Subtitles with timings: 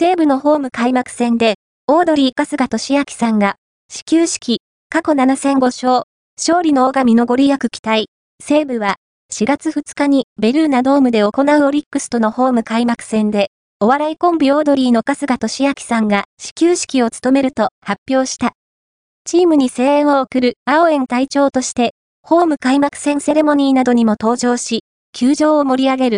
[0.00, 1.56] 西武のホーム開幕戦で、
[1.88, 3.56] オードリー春日俊明さんが、
[3.90, 6.04] 始球式、過去7戦5勝、
[6.36, 8.06] 勝利の大神のご利益期待。
[8.40, 8.94] 西武は、
[9.32, 13.48] 4月2日にベルーナドームで行うオリックスとのホーム開幕戦で、
[13.80, 18.52] お笑いコンビオードリーの春日俊明さんが始球式を務めると発表した。
[19.24, 26.16] チームに声援を送る青園隊長として、ホーム開幕戦セレモニーなどにも登場し、球場を盛り上げる。